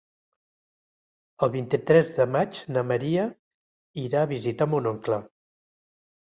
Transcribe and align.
El 1.47 1.51
vint-i-tres 1.57 2.09
de 2.17 2.27
maig 2.37 2.59
na 2.77 2.85
Maria 2.93 3.29
irà 4.07 4.25
a 4.27 4.33
visitar 4.35 4.71
mon 4.75 4.93
oncle. 4.97 5.25